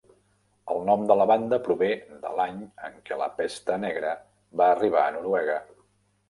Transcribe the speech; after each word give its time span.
El 0.75 0.79
nom 0.85 1.01
de 1.09 1.17
la 1.19 1.27
banda 1.31 1.59
prové 1.67 1.89
de 2.23 2.31
l'any 2.39 2.57
en 2.87 2.97
què 3.11 3.19
la 3.25 3.29
Pesta 3.41 3.77
Negra 3.85 4.15
va 4.63 4.71
arribar 4.79 5.05
a 5.05 5.15
Noruega. 5.19 5.61